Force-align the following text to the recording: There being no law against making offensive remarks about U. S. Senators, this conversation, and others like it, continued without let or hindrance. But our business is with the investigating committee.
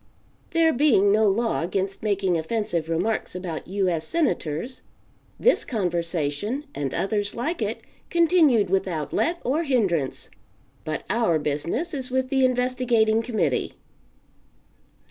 There 0.49 0.73
being 0.73 1.11
no 1.11 1.27
law 1.27 1.61
against 1.61 2.01
making 2.01 2.35
offensive 2.35 2.89
remarks 2.89 3.35
about 3.35 3.67
U. 3.67 3.87
S. 3.87 4.07
Senators, 4.07 4.81
this 5.39 5.63
conversation, 5.63 6.65
and 6.73 6.91
others 6.91 7.35
like 7.35 7.61
it, 7.61 7.81
continued 8.09 8.71
without 8.71 9.13
let 9.13 9.39
or 9.43 9.61
hindrance. 9.61 10.31
But 10.85 11.03
our 11.07 11.37
business 11.37 11.93
is 11.93 12.09
with 12.09 12.29
the 12.29 12.43
investigating 12.43 13.21
committee. 13.21 13.75